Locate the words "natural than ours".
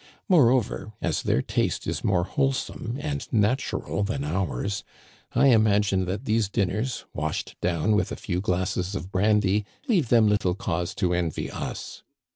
3.31-4.83